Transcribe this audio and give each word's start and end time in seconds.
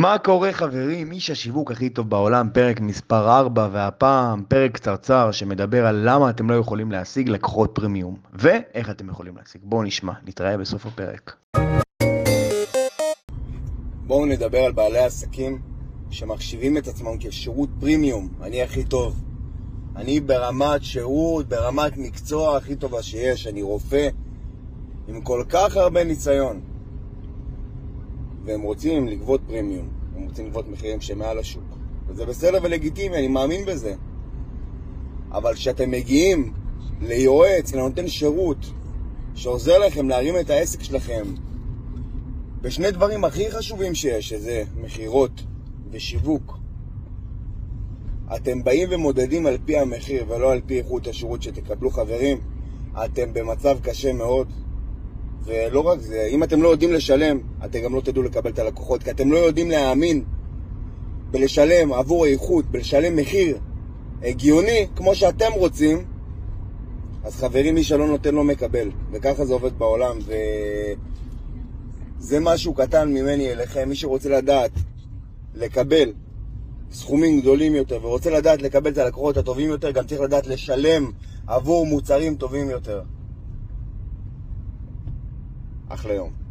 מה 0.00 0.18
קורה 0.18 0.52
חברים? 0.52 1.12
איש 1.12 1.30
השיווק 1.30 1.70
הכי 1.70 1.90
טוב 1.90 2.10
בעולם, 2.10 2.48
פרק 2.52 2.80
מספר 2.80 3.38
4, 3.38 3.68
והפעם 3.72 4.42
פרק 4.48 4.72
קצרצר 4.72 5.32
שמדבר 5.32 5.86
על 5.86 6.02
למה 6.04 6.30
אתם 6.30 6.50
לא 6.50 6.54
יכולים 6.54 6.92
להשיג 6.92 7.28
לקוחות 7.28 7.70
פרימיום, 7.74 8.16
ואיך 8.32 8.90
אתם 8.90 9.08
יכולים 9.08 9.36
להשיג. 9.36 9.60
בואו 9.64 9.82
נשמע, 9.82 10.12
נתראה 10.26 10.56
בסוף 10.56 10.86
הפרק. 10.86 11.36
בואו 14.06 14.26
נדבר 14.26 14.58
על 14.58 14.72
בעלי 14.72 14.98
עסקים 14.98 15.58
שמחשיבים 16.10 16.76
את 16.76 16.88
עצמם 16.88 17.18
כשירות 17.20 17.68
פרימיום, 17.80 18.28
אני 18.42 18.62
הכי 18.62 18.84
טוב. 18.84 19.24
אני 19.96 20.20
ברמת 20.20 20.84
שירות, 20.84 21.48
ברמת 21.48 21.96
מקצוע 21.96 22.56
הכי 22.56 22.76
טובה 22.76 23.02
שיש, 23.02 23.46
אני 23.46 23.62
רופא 23.62 24.08
עם 25.08 25.20
כל 25.20 25.44
כך 25.48 25.76
הרבה 25.76 26.04
ניסיון. 26.04 26.60
והם 28.44 28.62
רוצים 28.62 29.08
לגבות 29.08 29.40
פרימיום, 29.46 29.88
הם 30.16 30.22
רוצים 30.22 30.46
לגבות 30.46 30.68
מחירים 30.68 31.00
שמעל 31.00 31.38
השוק. 31.38 31.78
וזה 32.08 32.26
בסדר 32.26 32.58
ולגיטימי, 32.62 33.16
אני 33.16 33.28
מאמין 33.28 33.64
בזה. 33.64 33.94
אבל 35.32 35.54
כשאתם 35.54 35.90
מגיעים 35.90 36.52
ליועץ, 37.00 37.74
לנותן 37.74 38.08
שירות, 38.08 38.72
שעוזר 39.34 39.78
לכם 39.78 40.08
להרים 40.08 40.34
את 40.40 40.50
העסק 40.50 40.82
שלכם 40.82 41.22
בשני 42.60 42.90
דברים 42.90 43.24
הכי 43.24 43.50
חשובים 43.50 43.94
שיש, 43.94 44.28
שזה 44.28 44.64
מכירות 44.80 45.42
ושיווק, 45.90 46.58
אתם 48.36 48.64
באים 48.64 48.88
ומודדים 48.92 49.46
על 49.46 49.58
פי 49.64 49.78
המחיר 49.78 50.24
ולא 50.28 50.52
על 50.52 50.60
פי 50.66 50.78
איכות 50.78 51.06
השירות 51.06 51.42
שתקבלו 51.42 51.90
חברים, 51.90 52.38
אתם 53.04 53.32
במצב 53.32 53.78
קשה 53.82 54.12
מאוד. 54.12 54.52
ולא 55.48 55.80
רק 55.80 56.00
זה, 56.00 56.28
אם 56.30 56.42
אתם 56.42 56.62
לא 56.62 56.68
יודעים 56.68 56.92
לשלם, 56.92 57.38
אתם 57.64 57.80
גם 57.80 57.94
לא 57.94 58.00
תדעו 58.00 58.22
לקבל 58.22 58.50
את 58.50 58.58
הלקוחות, 58.58 59.02
כי 59.02 59.10
אתם 59.10 59.32
לא 59.32 59.36
יודעים 59.36 59.70
להאמין 59.70 60.24
בלשלם 61.30 61.92
עבור 61.92 62.24
האיכות, 62.24 62.64
בלשלם 62.64 63.16
מחיר 63.16 63.58
הגיוני, 64.22 64.86
כמו 64.96 65.14
שאתם 65.14 65.52
רוצים, 65.56 66.04
אז 67.24 67.36
חברים, 67.36 67.74
מי 67.74 67.84
שלא 67.84 68.06
נותן 68.06 68.34
לא 68.34 68.44
מקבל, 68.44 68.90
וככה 69.12 69.44
זה 69.44 69.52
עובד 69.52 69.78
בעולם, 69.78 70.18
וזה 72.18 72.40
משהו 72.40 72.74
קטן 72.74 73.08
ממני 73.08 73.52
אליכם, 73.52 73.88
מי 73.88 73.96
שרוצה 73.96 74.28
לדעת 74.28 74.70
לקבל 75.54 76.12
סכומים 76.92 77.40
גדולים 77.40 77.74
יותר, 77.74 77.98
ורוצה 78.02 78.30
לדעת 78.30 78.62
לקבל 78.62 78.90
את 78.90 78.98
הלקוחות 78.98 79.36
הטובים 79.36 79.68
יותר, 79.68 79.90
גם 79.90 80.04
צריך 80.06 80.20
לדעת 80.20 80.46
לשלם 80.46 81.10
עבור 81.46 81.86
מוצרים 81.86 82.36
טובים 82.36 82.70
יותר. 82.70 83.02
אחלה 85.88 86.14
יום. 86.14 86.47